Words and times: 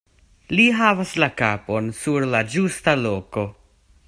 Li 0.59 0.63
havas 0.79 1.11
la 1.25 1.29
kapon 1.43 1.93
sur 2.01 2.29
la 2.33 2.43
ĝusta 2.57 2.97
loko. 3.07 3.49